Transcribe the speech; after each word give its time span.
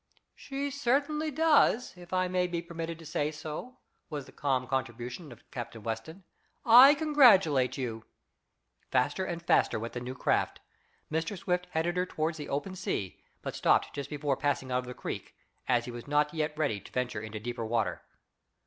"She 0.33 0.71
certainly 0.71 1.29
does, 1.29 1.95
if 1.95 2.11
I 2.11 2.27
may 2.27 2.47
be 2.47 2.59
permitted 2.59 2.97
to 2.97 3.05
say 3.05 3.29
so," 3.29 3.77
was 4.09 4.25
the 4.25 4.31
calm 4.31 4.65
contribution 4.65 5.31
of 5.31 5.43
Captain 5.51 5.83
Weston. 5.83 6.23
"I 6.65 6.95
congratulate 6.95 7.77
you." 7.77 8.03
Faster 8.89 9.23
and 9.25 9.43
faster 9.43 9.77
went 9.79 9.93
the 9.93 9.99
new 9.99 10.15
craft. 10.15 10.59
Mr. 11.11 11.37
Swift 11.37 11.67
headed 11.69 11.97
her 11.97 12.07
toward 12.07 12.33
the 12.33 12.49
open 12.49 12.75
sea, 12.75 13.21
but 13.43 13.55
stopped 13.55 13.93
just 13.93 14.09
before 14.09 14.35
passing 14.35 14.71
out 14.71 14.79
of 14.79 14.85
the 14.85 14.95
creek, 14.95 15.35
as 15.67 15.85
he 15.85 15.91
was 15.91 16.07
not 16.07 16.33
yet 16.33 16.57
ready 16.57 16.79
to 16.79 16.91
venture 16.91 17.21
into 17.21 17.39
deep 17.39 17.59
water. 17.59 18.01